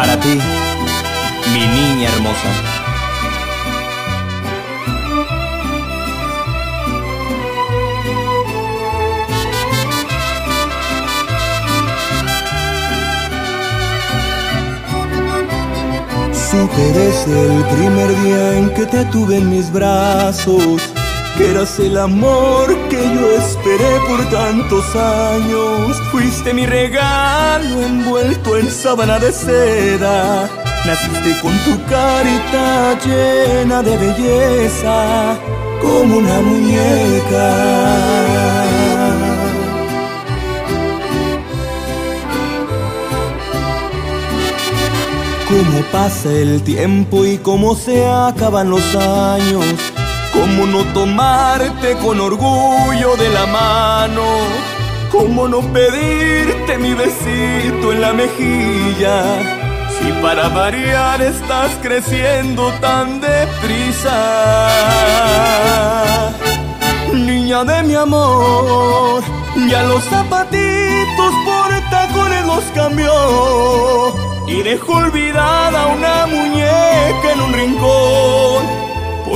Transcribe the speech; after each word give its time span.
Para 0.00 0.18
ti, 0.18 0.38
mi 1.52 1.66
niña 1.76 2.08
hermosa. 2.08 2.50
Supe 16.32 16.82
desde 16.94 17.56
el 17.56 17.64
primer 17.66 18.22
día 18.22 18.58
en 18.58 18.70
que 18.70 18.86
te 18.86 19.04
tuve 19.04 19.36
en 19.36 19.50
mis 19.50 19.70
brazos 19.70 20.80
eras 21.40 21.78
el 21.78 21.96
amor 21.98 22.66
que 22.88 22.96
yo 22.96 23.30
esperé 23.32 23.98
por 24.08 24.24
tantos 24.30 24.84
años. 24.94 25.96
Fuiste 26.10 26.52
mi 26.52 26.66
regalo 26.66 27.82
envuelto 27.82 28.56
en 28.56 28.70
sábana 28.70 29.18
de 29.18 29.32
seda. 29.32 30.48
Naciste 30.86 31.40
con 31.40 31.56
tu 31.64 31.82
carita 31.86 32.98
llena 33.04 33.82
de 33.82 33.96
belleza, 33.96 35.36
como 35.80 36.18
una 36.18 36.40
muñeca. 36.40 37.56
Cómo 45.48 45.82
pasa 45.90 46.32
el 46.32 46.62
tiempo 46.62 47.24
y 47.24 47.36
cómo 47.38 47.74
se 47.74 48.06
acaban 48.06 48.70
los 48.70 48.94
años 48.94 49.64
¿Cómo 50.40 50.64
no 50.66 50.84
tomarte 50.94 51.96
con 51.96 52.18
orgullo 52.18 53.14
de 53.16 53.28
la 53.28 53.44
mano? 53.44 54.24
¿Cómo 55.12 55.46
no 55.46 55.60
pedirte 55.60 56.78
mi 56.78 56.94
besito 56.94 57.92
en 57.92 58.00
la 58.00 58.14
mejilla? 58.14 59.22
Si 59.98 60.10
para 60.22 60.48
variar 60.48 61.20
estás 61.20 61.72
creciendo 61.82 62.72
tan 62.80 63.20
deprisa. 63.20 64.16
Niña 67.12 67.62
de 67.64 67.82
mi 67.82 67.94
amor, 67.94 69.22
ya 69.68 69.82
los 69.82 70.02
zapatitos 70.04 71.34
por 71.44 71.90
tacones 71.90 72.46
los 72.46 72.64
cambió. 72.74 74.14
Y 74.46 74.62
dejó 74.62 74.94
olvidada 74.94 75.88
una 75.88 76.26
muñeca 76.26 77.32
en 77.34 77.40
un 77.42 77.52
rincón 77.52 78.29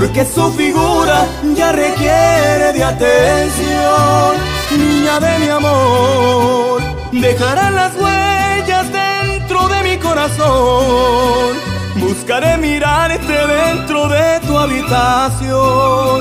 porque 0.00 0.24
su 0.24 0.50
figura 0.52 1.26
ya 1.54 1.72
requiere 1.72 2.72
de 2.72 2.82
atención. 2.82 4.32
Niña 4.78 5.20
de 5.20 5.38
mi 5.40 5.48
amor, 5.48 6.80
dejará 7.12 7.70
las 7.70 7.92
huellas 7.96 8.86
dentro 8.90 9.68
de 9.68 9.82
mi 9.82 9.96
corazón. 9.98 11.54
Buscaré 11.96 12.56
mirarte 12.56 13.36
dentro 13.58 14.08
de 14.08 14.40
tu 14.46 14.58
habitación. 14.58 16.18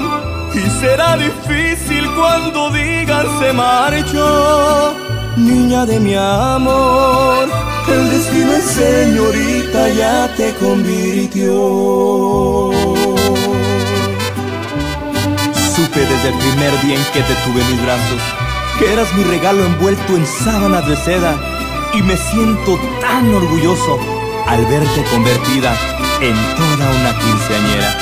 Y 0.53 0.69
será 0.81 1.16
difícil 1.16 2.05
cuando 2.16 2.71
digan 2.71 3.27
se 3.39 3.53
marchó. 3.53 4.93
Niña 5.38 5.86
de 5.86 6.02
mi 6.02 6.16
amor, 6.16 7.47
el 7.88 8.09
destino 8.09 8.55
señorita 8.59 9.88
ya 9.89 10.27
te 10.36 10.53
convirtió. 10.55 12.08
Desde 16.22 16.36
el 16.36 16.39
primer 16.39 16.81
día 16.81 16.95
en 16.95 17.03
que 17.14 17.22
te 17.22 17.34
tuve 17.45 17.62
en 17.62 17.72
mis 17.72 17.81
brazos 17.84 18.22
que 18.78 18.92
eras 18.92 19.14
mi 19.14 19.23
regalo 19.23 19.66
envuelto 19.66 20.16
en 20.16 20.26
sábanas 20.26 20.86
de 20.88 20.95
seda 20.98 21.36
y 21.94 22.02
me 22.02 22.17
siento 22.17 22.78
tan 23.00 23.34
orgulloso 23.34 24.00
al 24.48 24.66
verte 24.66 25.03
convertida 25.11 25.73
en 26.22 26.36
toda 26.58 26.89
una 27.00 27.20
quinceañera. 27.20 27.95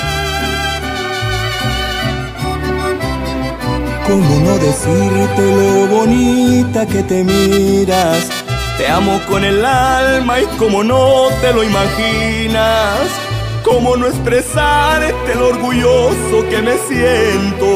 ¿Cómo 4.08 4.40
no 4.40 4.58
decirte 4.58 5.42
lo 5.42 5.88
bonita 5.88 6.86
que 6.88 7.04
te 7.04 7.24
miras? 7.24 8.30
Te 8.78 8.88
amo 8.88 9.22
con 9.28 9.44
el 9.44 9.64
alma 9.64 10.40
y 10.40 10.46
como 10.58 10.84
no 10.84 11.28
te 11.42 11.54
lo 11.54 11.64
imaginas. 11.64 13.27
¿Cómo 13.68 13.98
no 13.98 14.08
expresarte 14.08 15.36
lo 15.36 15.50
orgulloso 15.50 16.48
que 16.50 16.62
me 16.62 16.78
siento? 16.88 17.68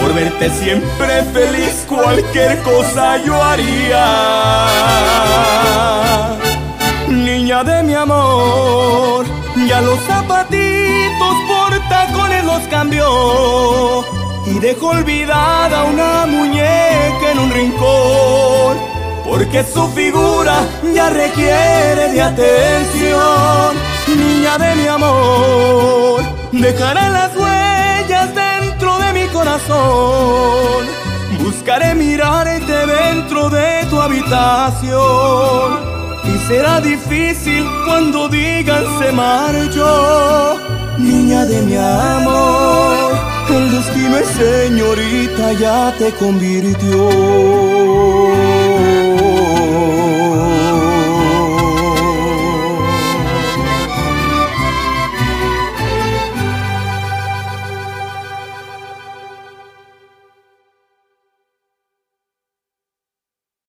Por 0.00 0.12
verte 0.12 0.50
siempre 0.50 1.22
feliz, 1.32 1.86
cualquier 1.88 2.60
cosa 2.62 3.18
yo 3.24 3.40
haría. 3.40 4.66
Niña 7.08 7.62
de 7.62 7.84
mi 7.84 7.94
amor, 7.94 9.24
ya 9.68 9.80
los 9.82 10.00
zapatitos 10.00 11.34
por 11.46 11.88
tacones 11.88 12.44
los 12.44 12.62
cambió. 12.62 14.04
Y 14.46 14.58
dejó 14.58 14.88
olvidada 14.88 15.84
una 15.84 16.26
muñeca 16.26 17.30
en 17.30 17.38
un 17.38 17.52
rincón. 17.52 18.78
Porque 19.24 19.62
su 19.62 19.86
figura 19.92 20.56
ya 20.92 21.08
requiere 21.10 22.12
de 22.12 22.20
atención 22.20 23.93
niña 24.44 24.58
de 24.58 24.74
mi 24.74 24.86
amor, 24.86 26.22
dejaré 26.52 27.08
las 27.08 27.34
huellas 27.34 28.34
dentro 28.34 28.98
de 28.98 29.12
mi 29.14 29.26
corazón. 29.28 30.84
Buscaré 31.38 31.94
mirarte 31.94 32.86
dentro 32.86 33.48
de 33.48 33.86
tu 33.88 33.98
habitación. 33.98 35.80
Y 36.24 36.38
será 36.46 36.82
difícil 36.82 37.64
cuando 37.86 38.28
digan 38.28 38.84
se 38.98 39.12
marchó, 39.12 40.58
niña 40.98 41.46
de 41.46 41.62
mi 41.62 41.76
amor. 41.76 43.12
El 43.48 43.70
destino 43.70 44.16
es 44.18 44.28
señorita 44.28 45.52
ya 45.54 45.94
te 45.96 46.12
convirtió. 46.12 47.08